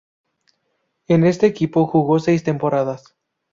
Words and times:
En 1.07 1.23
este 1.27 1.45
equipo 1.45 1.85
jugó 1.85 2.17
seis 2.17 2.41
temporadas. 2.43 3.15